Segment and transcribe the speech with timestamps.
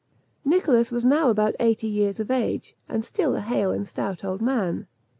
[0.43, 4.41] Nicholas was now about eighty years of age, and still a hale and stout old
[4.41, 4.87] man.